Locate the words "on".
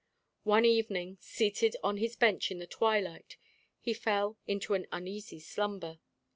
1.83-1.97